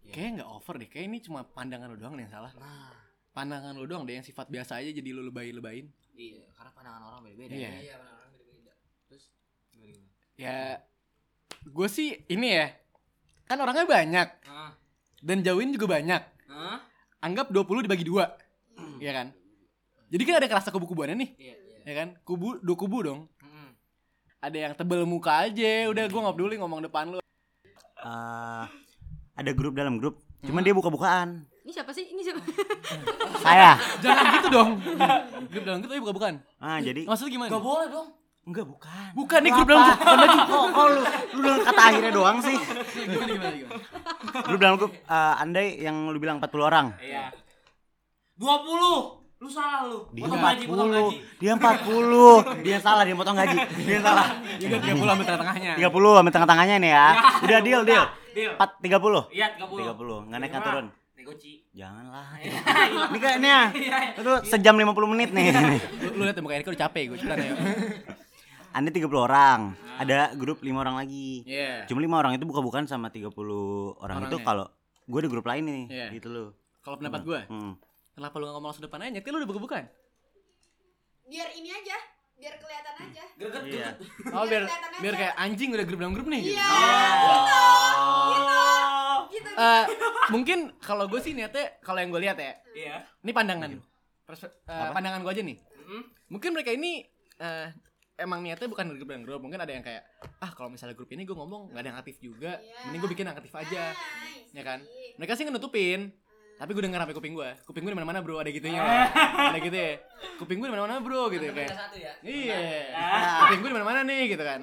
[0.04, 0.12] Iya.
[0.12, 0.88] Kayaknya nggak over deh.
[0.88, 2.52] Kayak ini cuma pandangan lu doang yang salah.
[2.54, 2.92] nah
[3.32, 5.88] Pandangan lu doang deh yang sifat biasa aja jadi lu lebay-lebayin.
[6.12, 7.70] iya karena pandangan orang beda-beda Iya.
[7.80, 8.74] iya orang beda-beda
[9.06, 9.24] terus
[9.70, 10.78] gimana gimana Ya,
[11.66, 12.70] gue sih ini ya.
[13.50, 14.70] Kan orangnya banyak ah
[15.18, 16.22] dan jauhin juga banyak.
[16.54, 16.78] ah
[17.26, 18.38] Anggap 20 dibagi dua.
[19.02, 19.28] Iya kan?
[20.14, 21.30] Jadi kan ada kerasa kubu-kubuannya nih.
[21.42, 21.56] iya
[21.90, 22.08] Ya kan?
[22.22, 23.20] Kubu dua kubu dong.
[23.42, 23.74] Mm-mm.
[24.38, 25.90] Ada yang tebel muka aja.
[25.90, 27.20] Udah gue nggak peduli ngomong depan lu.
[27.98, 28.66] Eh,
[29.34, 30.22] ada grup dalam grup.
[30.46, 31.50] Cuman dia buka-bukaan.
[31.66, 32.14] Ini siapa sih?
[32.14, 32.46] Ini siapa?
[33.42, 33.74] Saya.
[34.06, 34.70] Jangan gitu dong.
[35.50, 36.34] Grup dalam grup tapi bukan-bukan.
[36.62, 37.50] Ah, jadi Maksudnya gimana?
[37.50, 38.08] Gak boleh dong
[38.48, 39.10] enggak bukan.
[39.14, 39.98] Bukan nih Lu dalam grup.
[40.00, 40.40] Bukan lagi.
[40.48, 42.58] Kok kok lu lu dengan kata akhirnya doang sih?
[42.58, 43.82] Gimana gimana gimana?
[44.48, 46.88] Grup dalam grup eh, andai yang lu bilang 40 orang.
[47.04, 47.30] iya
[48.38, 50.98] dua puluh lu salah lu Dia potong gaji potong 40.
[50.98, 52.66] gaji Dia 40.
[52.66, 53.58] Dia salah dia potong gaji.
[53.86, 54.28] Dia salah.
[54.58, 55.72] Juga 30 ambil tengah-tengahnya.
[55.78, 57.08] 30 ambil tengah-tengahnya nih ya.
[57.46, 58.06] Udah deal deal.
[58.34, 59.34] deal 4 30.
[59.34, 59.86] iya tiga puluh
[60.22, 60.26] 30.
[60.30, 60.86] Enggak naik nggak turun.
[61.18, 62.26] negoci Janganlah.
[63.14, 63.58] Ini kayaknya
[64.18, 65.46] itu sejam 50 menit nih.
[66.02, 67.54] Lu, lu lihat muka Erika udah capek gue cepetan ya.
[68.78, 69.74] Anda 30 orang.
[69.98, 71.42] Ada grup 5 orang lagi.
[71.44, 71.84] Iya.
[71.86, 73.34] Cuma 5 orang itu buka-bukan sama 30
[73.98, 74.46] orang itu Orangnya.
[74.46, 74.66] kalau
[75.04, 76.08] gue ada grup lain nih Iya.
[76.14, 76.50] gitu loh.
[76.80, 77.74] Kalau pendapat gue, Hmm.
[78.14, 79.12] kenapa lu nggak ngomong langsung depan aja?
[79.12, 79.84] Nyetir lu udah buka-bukan.
[81.28, 81.98] biar ini aja
[82.34, 83.88] biar kelihatan aja greget Iya.
[84.32, 84.78] Oh biar aja.
[84.98, 86.40] biar kayak anjing udah grup dalam grup nih.
[86.40, 86.56] gitu.
[86.56, 86.68] iya
[89.28, 89.84] gitu Eh,
[90.30, 93.76] mungkin kalau gue sih niatnya kalau yang gue lihat ya, iya ini pandangan.
[94.24, 94.94] Perspe- eh, Apa?
[94.94, 95.58] pandangan gue aja nih.
[95.84, 96.04] Mm.
[96.30, 97.04] Mungkin mereka ini
[97.38, 97.68] eh,
[98.18, 99.40] emang niatnya bukan grup dalam grup.
[99.40, 100.04] Mungkin ada yang kayak
[100.38, 102.84] ah kalau misalnya grup ini gue ngomong nggak ada yang aktif juga, Iya.
[102.84, 103.84] mending gue bikin yang aktif aja.
[103.90, 104.52] Nice.
[104.52, 104.80] Ya kan?
[105.16, 106.12] Mereka sih ngenutupin.
[106.58, 107.50] Tapi gue denger sampai kuping gue.
[107.64, 108.42] Kuping gue di mana-mana, Bro.
[108.42, 108.82] Ada gitunya.
[109.50, 110.02] ada gitu ya.
[110.36, 111.70] Kuping gue di mana-mana, Bro, gitu Kita kayak.
[111.72, 112.58] satu ya Iya.
[113.46, 114.62] Kuping gue di mana-mana nih gitu kan.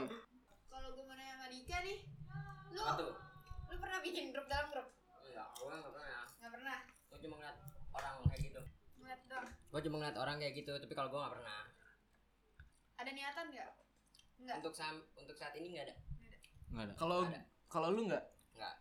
[0.67, 1.97] kalau gue mau nanya sama Dika nih
[2.69, 3.07] lu satu
[3.65, 4.87] lu pernah bikin grup dalam grup
[5.25, 7.57] ya gue nggak pernah nggak pernah gue cuma ngeliat
[7.95, 8.61] orang kayak gitu
[8.99, 11.59] ngeliat dong gue cuma ngeliat orang kayak gitu tapi kalau gue nggak pernah
[13.05, 13.69] ada niatan nggak?
[14.41, 14.57] Nggak.
[14.61, 15.95] Untuk saat untuk saat ini nggak ada.
[16.73, 16.95] Nggak ada.
[16.97, 17.19] Kalau
[17.69, 18.25] kalau lu nggak?
[18.55, 18.75] Nggak.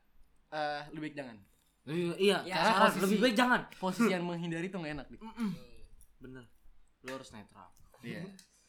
[0.49, 1.37] Eh lebih baik jangan.
[1.83, 3.61] iya iya Ya, posisi- lebih baik jangan.
[3.75, 5.07] Posisi yang menghindari tuh gak enak.
[5.11, 5.19] Dik.
[5.19, 5.51] Hmm.
[6.17, 6.43] bener.
[7.03, 7.67] Lu harus netral.
[7.99, 8.23] Iya.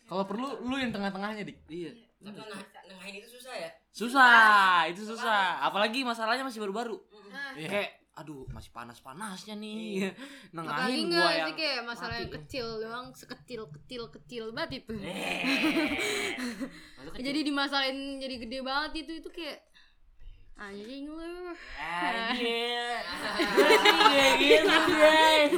[0.04, 1.58] Kalau perlu lu yang tengah-tengahnya, Dik.
[1.70, 1.94] iya.
[2.18, 3.70] Tapi nengah, nengahin itu susah ya?
[3.94, 5.62] Susah itu susah.
[5.62, 6.98] Apalagi masalahnya masih baru-baru.
[7.30, 7.54] Nah.
[7.54, 7.68] Iya.
[7.70, 10.08] kayak aduh masih panas-panasnya nih.
[10.08, 14.70] apalagi Nengahin enggak gua sih yang kayak masalah yang kecil doang sekecil kecil kecil banget
[14.80, 15.10] itu kecil?
[17.26, 19.58] jadi dimasalahin jadi gede banget itu itu kayak
[20.54, 21.50] anjing lu
[22.32, 22.86] sih
[24.06, 25.52] kayak gitu, guys.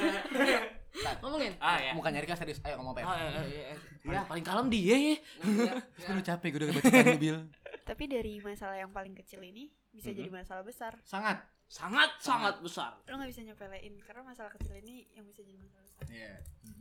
[1.20, 1.92] ngomongin Ah ya.
[1.92, 2.56] Muka nyari kan serius.
[2.62, 3.20] Ayo ngomong apa Oh, ya?
[3.20, 3.76] iya, iya, iya.
[4.02, 5.14] Paling, paling kalem dia ya.
[5.98, 7.38] Gue udah capek gue udah kebacotan lu Bil.
[7.84, 10.16] Tapi dari masalah yang paling kecil ini bisa Mhm.
[10.16, 10.96] jadi masalah besar.
[11.02, 11.44] Sangat.
[11.66, 12.94] Sangat sangat besar.
[13.04, 16.06] Lo nggak bisa nyepelein karena masalah kecil ini yang bisa jadi masalah besar.
[16.08, 16.32] Iya.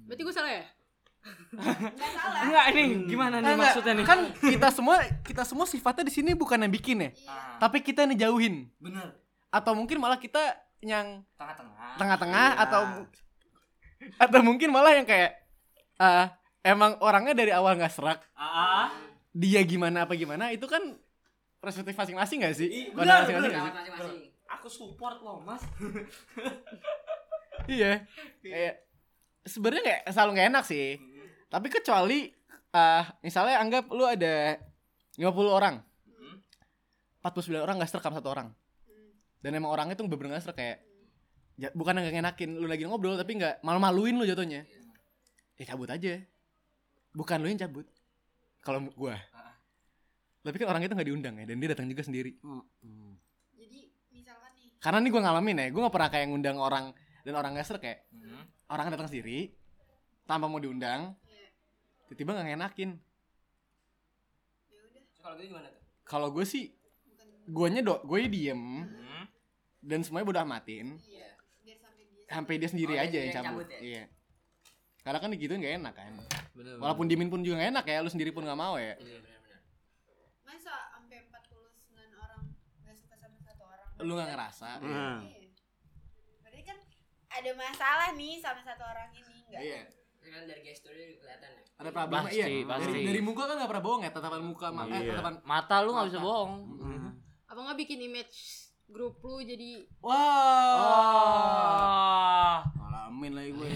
[0.06, 0.66] berarti gue salah ya
[1.52, 2.40] Nggak salah.
[2.44, 4.06] Enggak ini gimana nih Enggak, maksudnya nih?
[4.06, 7.10] Kan kita semua kita semua sifatnya di sini bukan yang bikin ya.
[7.26, 8.70] Ah, Tapi kita yang ngejauhin.
[8.78, 9.18] bener.
[9.50, 10.38] Atau mungkin malah kita
[10.80, 11.98] yang Tengah-tengah.
[11.98, 12.62] tengah-tengah Iya.
[12.62, 12.82] atau
[14.22, 15.34] atau mungkin malah yang kayak
[15.96, 16.28] eh
[16.64, 18.94] emang orangnya dari awal nggak serak Ah,
[19.32, 20.94] dia gimana apa gimana itu kan
[21.58, 22.94] perspektif masing-masing gak sih?
[22.94, 23.74] Benar, masing-masing benar.
[23.74, 24.20] masing-masing
[24.66, 25.62] aku support loh, Mas.
[27.66, 28.06] Iya.
[28.46, 28.86] Kayak
[29.42, 31.02] sebenarnya nggak selalu nggak enak sih.
[31.50, 32.30] Tapi kecuali
[32.74, 34.58] eh misalnya anggap lu ada
[35.18, 35.82] 50 orang.
[37.26, 38.54] 49 orang gak serak sama satu orang.
[39.42, 40.78] Dan emang orangnya tuh bener-bener gak serak kayak
[41.58, 44.62] ya, bukan nggak ngenakin lu lagi ngobrol tapi nggak malu-maluin lu jatuhnya.
[45.58, 46.22] Ya cabut aja.
[47.18, 47.90] Bukan lu yang cabut.
[48.62, 49.18] Kalau gua.
[50.46, 52.38] Tapi kan orang itu nggak diundang ya dan dia datang juga sendiri.
[52.86, 53.05] Nih.
[54.86, 56.86] Karena nih gua ngalamin ya, gua nggak pernah kayak ngundang orang
[57.26, 58.46] dan orang gak serak kayak Hmm.
[58.68, 59.50] orang datang sendiri
[60.24, 61.18] tanpa mau diundang
[62.06, 62.90] tiba-tiba nggak ngenakin.
[65.18, 65.82] Kalau gitu gimana tuh?
[66.06, 66.70] Kalau gue sih
[67.48, 68.62] guanya do gue diem.
[68.86, 69.26] Hmm.
[69.82, 70.98] dan semuanya bodo amatin.
[71.00, 71.30] Iya.
[71.62, 72.26] Biar sampai dia.
[72.28, 73.80] sampai dia sendiri Oh, aja yang cabut, cabut ya?
[73.80, 74.04] iya.
[75.00, 76.14] Karena kan digituin gak enak kan.
[76.52, 78.94] Bener, walaupun diemin pun juga gak enak ya lu sendiri pun gak mau ya.
[78.96, 79.62] Iya benar-benar
[80.42, 81.46] Masa sampai 49
[82.16, 82.42] orang
[82.82, 83.85] nggak suka sama satu orang?
[83.98, 85.24] Lu gak ngerasa Hmm.
[85.24, 85.50] Iya.
[86.42, 86.78] Berarti kan
[87.32, 89.62] ada masalah nih sama satu orang ini enggak?
[89.62, 89.82] iya
[90.26, 92.90] kan dari gesturnya kelihatan ya ada problem Pasti, iya pasti.
[92.90, 95.12] dari, dari muka kan gak pernah bohong ya tatapan muka ma- eh, Iya.
[95.14, 96.28] tatapan Mata lu nggak bisa Mata.
[96.28, 96.52] bohong.
[96.76, 97.10] Hmm.
[97.46, 98.36] apa nggak bikin image
[98.86, 102.56] grup lu jadi wow Oh.
[102.76, 103.70] ngalamin lagi gue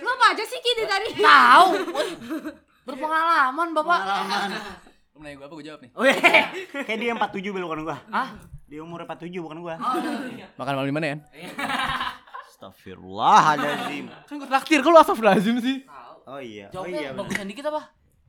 [0.00, 1.68] lu apa aja sih kini tadi Tahu.
[2.86, 4.00] Berpengalaman, Bapak.
[4.04, 4.50] Pengalaman.
[5.14, 6.16] Lu nanya gue apa gue jawab nih Weh.
[6.86, 7.96] Kayak dia 47 bel bukan gua.
[8.10, 8.34] Ah.
[8.66, 9.74] Dia umur 47 bukan gua.
[10.58, 11.16] makan malam di mana ya
[12.44, 14.04] Astagfirullahaladzim.
[14.28, 15.78] kan gue traktir kok lu astagfirullahaladzim sih
[16.24, 16.66] Oh iya.
[16.68, 17.10] Oh Jawabnya iya.
[17.10, 17.20] bener.
[17.20, 17.82] bagusan dikit apa?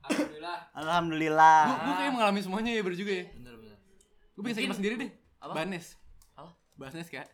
[0.06, 1.58] alhamdulillah Alhamdulillah.
[1.64, 3.76] gue gue kayak mengalami semuanya ya baru juga ya Bener bener.
[4.30, 5.52] gue bikin segmen sendiri deh Apa?
[5.56, 5.86] Banes
[6.32, 6.50] Apa?
[6.76, 7.26] Banes kak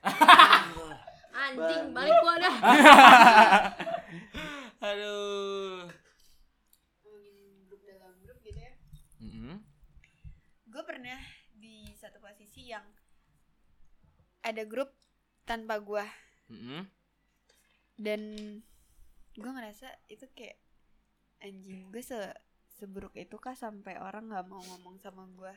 [1.42, 2.54] anjing balik gua dah
[4.82, 5.84] Aduh.
[6.98, 7.34] Ngomongin
[7.66, 8.72] grup dalam grup gitu ya.
[9.20, 9.56] Mm-mm.
[10.72, 11.20] Gue pernah
[11.52, 12.82] di satu posisi yang
[14.42, 14.90] ada grup
[15.46, 16.02] tanpa gua
[16.50, 16.82] Mm-mm.
[18.00, 18.20] dan
[19.32, 20.58] gue ngerasa itu kayak
[21.44, 22.18] anjing gue se
[22.78, 25.54] seburuk itu kah sampai orang nggak mau ngomong sama gue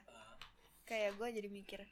[0.86, 1.80] kayak gue jadi mikir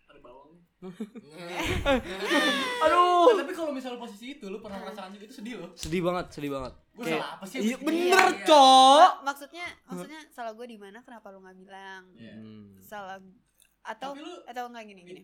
[2.79, 6.25] aduh tapi kalau misalnya posisi itu lu pernah merasakan juga itu sedih loh Sedih banget,
[6.29, 6.73] sedih banget.
[6.93, 8.45] gue Kayak- salah apa sih Iya bener, iya.
[8.45, 9.11] Cok.
[9.23, 12.35] maksudnya maksudnya salah gue di mana kenapa lu nggak bilang Iya.
[12.35, 12.69] Hmm.
[12.79, 13.17] salah
[13.83, 15.21] atau lu- atau enggak gini gini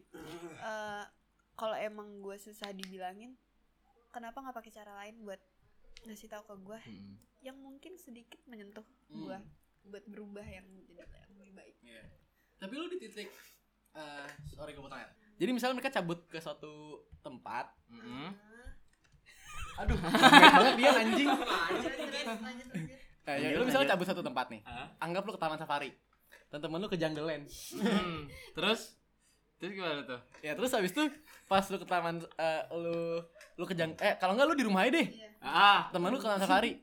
[0.60, 1.04] Eh,
[1.54, 3.36] kalau emang gue susah dibilangin
[4.10, 5.40] kenapa nggak pakai cara lain buat
[6.02, 7.14] ngasih tahu ke gue Mm-mm.
[7.42, 9.20] yang mungkin sedikit menyentuh Hmm.
[9.22, 9.38] gue
[9.86, 12.04] buat berubah yang jadi yang lebih baik Iya.
[12.58, 13.30] tapi lu di titik
[14.00, 15.10] eh sorry gue potong ya
[15.40, 18.32] jadi misalnya mereka cabut ke suatu tempat Mm-mm.
[19.80, 19.96] aduh.
[20.36, 21.30] Banyak banget dia anjing.
[23.30, 24.60] Nah, ya, lu misalnya cabut satu tempat nih.
[25.00, 25.96] Anggap lu ke taman safari.
[26.52, 27.46] Dan temen lu ke jungle land.
[27.78, 28.28] Hmm.
[28.58, 29.00] Terus?
[29.60, 30.20] Terus gimana tuh?
[30.40, 31.04] ya terus habis itu
[31.52, 33.20] pas lu ke taman eh, lu
[33.60, 35.08] lu ke jang eh kalau enggak lu di rumah aja deh.
[35.44, 35.92] Ah.
[35.92, 36.80] temen lu ke taman safari.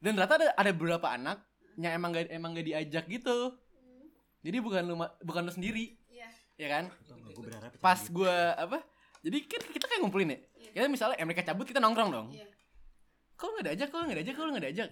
[0.00, 1.44] Dan ternyata ada ada beberapa anak
[1.80, 3.56] yang emang gak emang gak diajak gitu.
[4.44, 4.94] Jadi bukan lu
[5.24, 5.92] bukan lu sendiri.
[5.92, 6.01] Iya.
[6.62, 6.84] Ya kan?
[7.32, 8.78] Gue berharap pas gua apa
[9.22, 10.38] jadi kan kita kayak ngumpulin ya?
[10.74, 12.28] Kita misalnya eh, mereka cabut kita nongkrong dong?
[12.30, 12.46] Iya.
[13.34, 14.90] kok nggak diajak kok nggak diajak kok nggak diajak?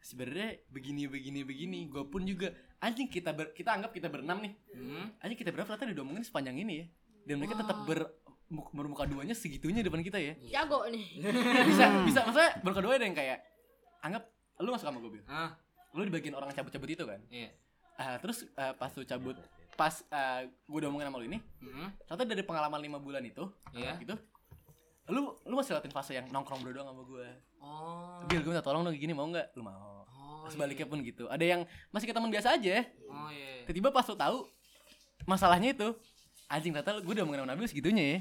[0.00, 2.50] Sebenarnya begini begini begini gue pun juga
[2.80, 4.52] anjing kita ber, kita anggap kita berenam nih.
[4.74, 5.06] Hmm.
[5.20, 5.70] anjing kita berapa?
[5.76, 6.86] Ternyata diomongin sepanjang ini ya.
[7.26, 8.08] Dan mereka tetap ber
[8.50, 10.34] mu- bermuka duanya segitunya depan kita ya.
[10.46, 11.20] Jago nih.
[11.70, 13.38] Bisa bisa maksudnya bermuka dua ada yang kayak
[14.02, 14.24] anggap
[14.60, 15.24] lu masuk sama gue bil?
[15.28, 15.54] Ah.
[15.90, 17.20] lu di bagian orang yang cabut-cabut itu kan?
[17.28, 17.50] Iya.
[17.98, 19.34] Ah, terus ah, pas lu cabut
[19.80, 19.94] pas
[20.62, 21.88] gue udah omongin sama lu ini Mm-mm.
[22.02, 23.96] ternyata dari pengalaman lima bulan itu Iya.
[23.96, 24.12] gitu
[25.08, 27.26] lu lu masih lewatin fase yang nongkrong berdua sama gue
[27.60, 28.24] Oh.
[28.24, 31.40] Bil gue minta tolong dong gini mau nggak lu mau Oh, sebaliknya pun gitu ada
[31.42, 33.64] yang masih kita teman biasa aja Oh iya.
[33.64, 34.38] tiba-tiba pas lu tahu
[35.24, 35.88] masalahnya itu
[36.46, 38.18] anjing ternyata gue udah mengenal Nabil segitunya ya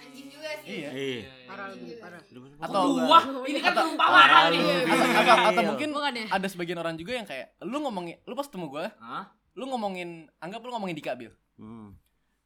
[0.00, 0.66] Anjing juga sih.
[0.72, 1.22] iya Iya.
[1.44, 2.20] parah lebih parah
[2.58, 4.62] atau Wah, ini kan perumpamaan nih.
[4.82, 8.32] atau, atau, atau mungkin bukan ya ada sebagian orang juga yang kayak lu ngomongin lu
[8.32, 9.24] pas ketemu gue Hah?
[9.56, 11.32] Lu ngomongin anggap lu ngomongin Dika Bil.
[11.56, 11.96] Hmm.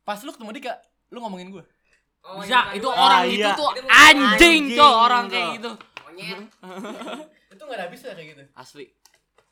[0.01, 0.73] pas lu ketemu Dika
[1.11, 1.65] lu ngomongin gue
[2.21, 3.53] Oh, Bisa, iya, itu bukan orang Ah, itu iya.
[3.57, 5.71] tuh Itu anjing, anjing, cok, orang kayak gitu.
[6.05, 6.39] monyet.
[7.51, 8.43] Itu nggak ada habisnya kayak gitu.
[8.53, 8.85] Asli.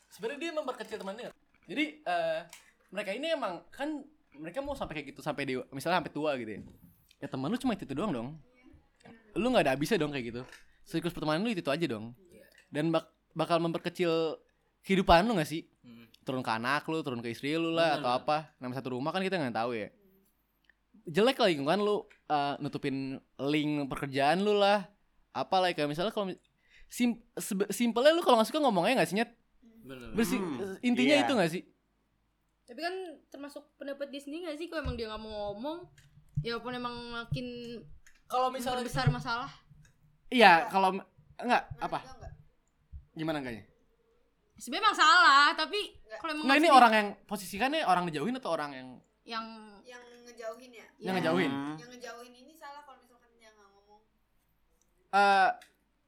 [0.09, 1.33] sebenarnya dia memperkecil temannya.
[1.64, 2.40] Jadi eh,
[2.90, 6.51] mereka ini emang kan mereka mau sampai kayak gitu sampai dewa misalnya sampai tua gitu
[6.51, 6.61] ya.
[7.18, 8.29] Ya teman lu cuma itu, doang dong.
[9.33, 10.42] Lu nggak ada habisnya dong kayak gitu.
[10.85, 12.12] Siklus pertemanan lu itu, aja dong.
[12.68, 14.37] Dan bak- bakal memperkecil
[14.85, 16.05] kehidupan lu gak sih Hmm.
[16.20, 18.37] turun ke anak lu turun ke istri lu lah Bener, atau apa.
[18.61, 19.88] Nama satu rumah kan kita nggak tahu ya.
[21.09, 24.85] Jelek lagi kan lu eh, nutupin link pekerjaan lu lah.
[25.33, 26.29] Apa lah kayak misalnya kalau
[26.92, 27.16] sim
[27.72, 29.33] simpelnya lu kalau nggak suka ngomongnya nggak sih nyet?
[29.88, 30.12] Bener.
[30.12, 31.24] Bersi- Hmm, intinya iya.
[31.24, 31.62] itu gak sih?
[32.68, 32.94] Tapi kan
[33.33, 35.88] termasuk pendapat dia sendiri gak sih kalau emang dia nggak mau ngomong?
[36.44, 37.46] Ya walaupun emang makin
[38.29, 39.48] kalau besar masalah.
[40.29, 41.01] Iya kalau
[41.40, 42.05] enggak apa
[43.14, 43.64] gimana enggaknya
[44.59, 45.81] sebenarnya emang salah tapi
[46.16, 48.88] kalau emang Enggak ini orang yang posisikannya orang dijauhin atau orang yang
[49.25, 49.47] yang
[49.83, 50.87] Yang ngejauhin ya.
[50.99, 51.16] yang Ya.
[51.16, 51.51] ngejauhin.
[51.51, 51.77] Hmm.
[51.77, 54.01] Yang ngejauhin ini salah kalau misalkan dia nggak ngomong.
[55.09, 55.51] Eh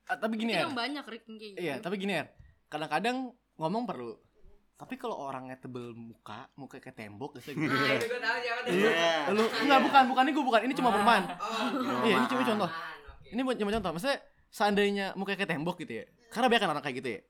[0.07, 1.61] eh, tapi gini itu ya yang banyak Rick yang kayak gitu.
[1.61, 2.25] iya tapi gini ya
[2.67, 3.17] kadang-kadang
[3.57, 4.13] ngomong perlu.
[4.75, 7.53] Tapi kalau orangnya tebel muka muka kayak tembok gitu.
[7.55, 9.29] Nah itu gue tahu tuh Iya.
[9.31, 11.69] lu enggak bukan bukan ini gue bukan ini cuma perumahan oh
[12.03, 12.69] iya ini cuma contoh.
[12.69, 13.29] Oke.
[13.29, 13.91] ini buat cuma contoh.
[13.93, 16.05] Maksudnya seandainya muka kayak tembok gitu ya.
[16.29, 17.21] Karena banyak kan orang kayak gitu ya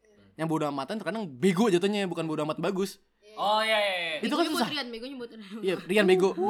[0.41, 2.97] yang bodo amatan terkadang bego jatuhnya bukan bodo amat bagus.
[3.37, 3.93] Oh iya iya.
[4.01, 4.13] iya.
[4.25, 4.69] itu kan susah.
[4.73, 5.61] Rian begonya buat Rian.
[5.61, 6.33] Iya Rian bego.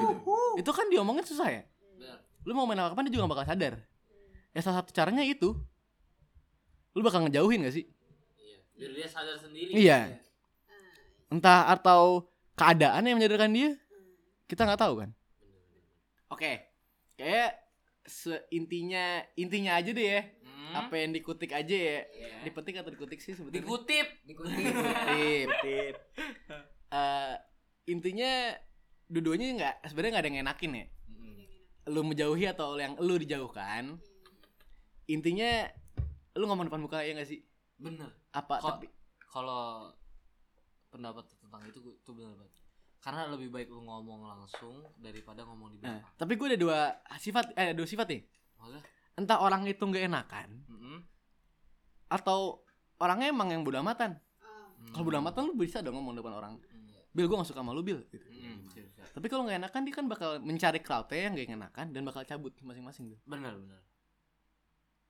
[0.54, 0.62] Gitu.
[0.62, 1.62] itu kan diomongin susah ya?
[2.46, 3.74] Lu mau main apa kapan dia juga gak bakal sadar.
[4.54, 5.58] Ya salah satu caranya itu
[6.94, 7.84] lu bakal ngejauhin gak sih?
[8.38, 8.56] Iya.
[8.78, 9.70] Biar dia sadar sendiri.
[9.74, 9.98] iya.
[11.26, 13.74] Entah atau keadaan yang menyadarkan dia
[14.46, 15.10] kita nggak tahu kan?
[16.30, 16.62] Oke.
[17.18, 17.58] Kayak
[18.06, 20.22] seintinya intinya aja deh ya
[20.70, 20.80] Hmm.
[20.80, 22.44] apa yang dikutik aja ya Iya.
[22.44, 24.06] dipetik atau dikutik sih sebetulnya Dikutip.
[24.22, 25.48] dikutip Dikutip.
[25.58, 25.94] Tip.
[26.88, 27.34] Eh,
[27.86, 28.54] intinya
[29.04, 31.42] dua-duanya nggak sebenarnya nggak ada yang enakin ya Mm.
[31.88, 33.98] lu menjauhi atau yang lu dijauhkan
[35.06, 35.66] intinya
[36.32, 37.42] lu ngomong depan muka ya gak sih
[37.76, 38.06] Bener.
[38.30, 38.86] apa Kok- tapi
[39.24, 39.90] Kalau
[40.88, 42.54] pendapat tentang itu itu benar banget.
[43.00, 46.14] Karena lebih baik lu ngomong langsung daripada ngomong di Nah, belakang.
[46.16, 46.78] tapi gue ada dua
[47.16, 48.82] sifat eh dua sifat nih Maksudnya?
[49.14, 50.98] Entah orang itu nggak enakan Mm-mm.
[52.08, 52.62] atau
[52.96, 54.18] orangnya emang yang bodo amatan
[54.80, 54.92] Mm.
[54.92, 56.88] kalau bodo amatan lu bisa dong ngomong depan orang Mm.
[57.12, 58.24] bil gue gak suka sama lu bil gitu.
[58.24, 58.64] Mm,
[59.10, 62.54] tapi kalau nggak enakan dia kan bakal mencari crowdnya yang gak enakan dan bakal cabut
[62.60, 63.82] masing-masing tuh Benar, benar.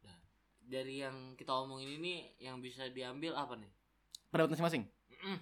[0.01, 0.19] Nah,
[0.61, 3.71] dari yang kita omongin ini yang bisa diambil apa nih?
[4.29, 4.83] pendapat masing-masing
[5.13, 5.39] Mm-mm.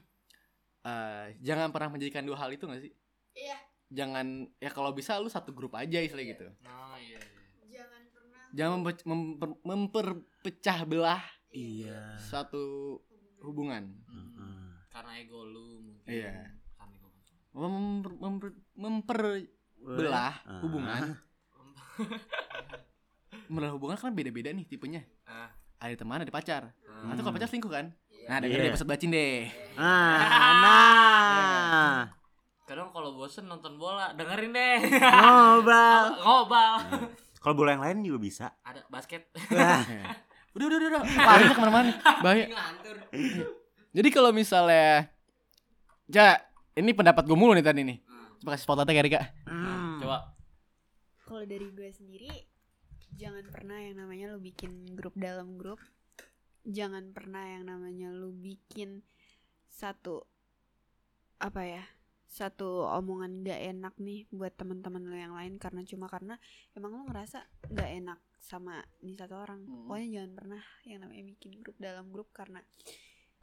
[0.81, 2.93] Eh, jangan pernah menjadikan dua hal itu gak sih
[3.33, 3.57] Iya.
[3.89, 7.38] jangan ya kalau bisa lu satu grup aja istilahnya gitu Nah, iya, iya.
[8.51, 12.17] Jangan mempe- memper- memperpecah belah Iya.
[12.19, 12.97] suatu
[13.41, 14.69] hubungan Heeh.
[14.89, 16.09] Karena ego lu mungkin.
[16.09, 16.53] Iya.
[16.75, 17.09] Karena ego.
[17.51, 20.61] memper, memper, memperbelah Ah.
[20.61, 21.03] hubungan
[23.49, 25.51] memperbelah hubungan kan beda-beda nih tipenya Ah.
[25.79, 27.05] ada teman ada pacar Hmm.
[27.05, 28.27] nah itu kalau pacar selingkuh kan Iya.
[28.27, 28.71] nah dengerin Iya.
[28.71, 29.41] episode bacin deh
[29.75, 30.19] Ah,
[30.63, 31.99] nah.
[32.65, 34.77] Kadang kalau bosen nonton bola, dengerin deh.
[34.93, 36.05] Ngobal.
[36.21, 36.73] Ngobal.
[37.39, 38.47] Kalau bola yang lain juga bisa.
[38.67, 39.31] Ada basket.
[39.55, 39.83] Wah,
[40.59, 41.03] udah udah udah, udah.
[41.29, 42.47] larinya ke mana-mana bahaya
[43.95, 45.07] jadi kalau misalnya
[46.11, 46.41] ja
[46.75, 47.99] ini pendapat gue mulu nih tadi nih
[48.43, 49.99] coba kasih spotlightnya kayak Rika hmm.
[49.99, 50.19] Coba.
[51.27, 52.31] Kalau dari gue sendiri,
[53.19, 55.83] jangan pernah yang namanya lu bikin grup dalam grup.
[56.65, 59.03] Jangan pernah yang namanya lu bikin
[59.69, 60.23] satu
[61.43, 61.85] apa ya?
[62.29, 66.37] Satu omongan gak enak nih buat teman-teman lu yang lain karena cuma karena
[66.73, 67.41] emang lu ngerasa
[67.73, 69.65] gak enak sama nih satu orang.
[69.65, 69.89] Hmm.
[69.89, 72.61] Pokoknya jangan pernah yang namanya bikin grup dalam grup karena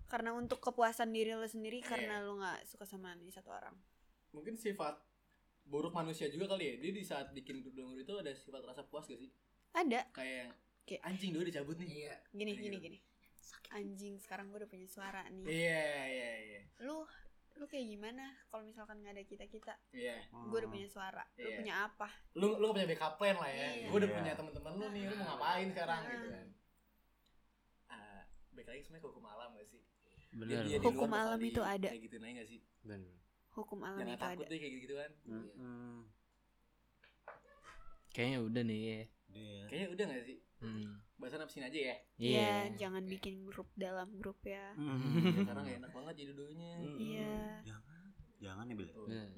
[0.06, 3.74] karena untuk kepuasan diri lu sendiri karena lu nggak suka sama nih satu orang.
[4.30, 5.00] mungkin sifat
[5.66, 8.62] buruk manusia juga kali ya dia di saat bikin grup dalam grup itu ada sifat
[8.62, 9.32] rasa puas gak sih
[9.72, 10.54] Ada kayak
[10.86, 12.86] Kayak- anjing dulu dicabut nih iya gini gini gitu.
[12.86, 13.00] gini.
[13.72, 15.48] Anjing sekarang gue udah punya suara nih.
[15.48, 17.02] iya iya iya lu
[17.56, 21.46] lu kayak gimana kalau misalkan nggak ada kita kita iya gue udah punya suara lu
[21.46, 21.58] Iya.
[21.58, 23.88] punya apa lu lu gak punya backup plan lah ya Iya.
[23.88, 24.18] gue udah Iya.
[24.18, 26.12] punya temen-temen lu nih lu mau ngapain sekarang Ah.
[26.12, 26.48] gitu kan
[27.88, 29.82] Ah, baik lagi sebenarnya hukum alam gak sih
[30.32, 30.48] Bener.
[30.52, 31.88] Dia- dia di Hukum luar bakal alam di- itu ada.
[31.88, 33.16] kayak gitu nanya gak sih Bener.
[33.50, 36.00] hukum alam jangan itu takut ada deh kayak gitu kan Hmm.
[38.10, 38.80] Kayaknya udah nih.
[39.30, 39.64] Iya.
[39.68, 41.04] kayaknya udah gak sih Hmm.
[41.16, 45.44] bahasan abisin aja ya Iya, jangan bikin grup dalam grup ya Hmm.
[45.44, 47.94] karena gak enak banget jadi dulunya iya Jangan.
[48.36, 48.90] Jangan nih, Bil.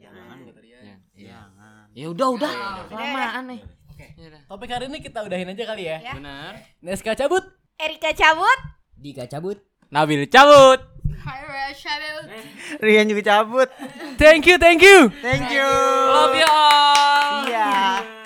[0.02, 0.36] Jangan.
[0.42, 0.98] Ya, ya.
[1.32, 1.86] Jangan.
[1.94, 2.52] Ya udah udah.
[2.90, 3.62] Kelamaan nih.
[3.88, 4.06] Oke.
[4.18, 4.42] Ya udah.
[4.50, 5.98] Topik hari ini kita udahin aja kali ya.
[6.02, 6.14] Ya.
[6.18, 6.54] Benar.
[6.82, 7.46] Neska cabut.
[7.78, 8.60] Erika cabut.
[8.98, 10.82] Dika cabut Nabil cabut.
[11.24, 12.26] Hai Rachel.
[12.84, 13.70] Rian juga cabut.
[14.20, 15.08] Thank you, thank you.
[15.24, 15.70] Thank you.
[16.12, 17.48] Love you all.
[17.48, 18.17] Iya.